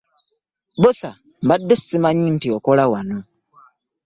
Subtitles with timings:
[0.77, 1.09] Bbosa
[1.43, 3.17] mbadde ssimanyi nti akola wano.